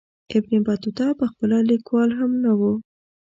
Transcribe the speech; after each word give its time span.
ابن 0.35 0.53
بطوطه 0.67 1.07
پخپله 1.19 1.57
لیکوال 1.69 2.09
هم 2.19 2.31
نه 2.43 2.51
وو. 2.59 2.73